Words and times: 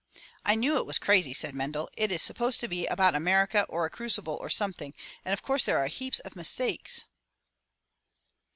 "I 0.43 0.55
knew 0.55 0.77
it 0.77 0.87
was 0.87 0.97
crazy," 0.97 1.31
said 1.31 1.53
Mendel. 1.53 1.87
"It 1.95 2.11
is 2.11 2.23
supposed 2.23 2.59
to 2.61 2.67
be 2.67 2.87
about 2.87 3.13
America 3.13 3.67
or 3.69 3.85
a 3.85 3.91
crucible 3.91 4.35
or 4.41 4.49
something. 4.49 4.95
And 5.23 5.31
of 5.31 5.43
course 5.43 5.63
there 5.65 5.77
are 5.77 5.85
heaps 5.85 6.19
of 6.21 6.35
mistakes." 6.35 7.05